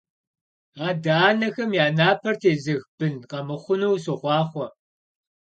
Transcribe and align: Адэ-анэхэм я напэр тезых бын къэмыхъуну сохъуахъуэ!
Адэ-анэхэм 0.87 1.69
я 1.83 1.85
напэр 1.97 2.33
тезых 2.41 2.81
бын 2.97 3.13
къэмыхъуну 3.29 3.95
сохъуахъуэ! 4.03 4.67